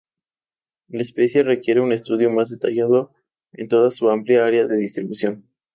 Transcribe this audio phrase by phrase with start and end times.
[0.87, 3.13] La especie requiere un estudio más detallado
[3.53, 5.47] en toda su amplia área de distribución.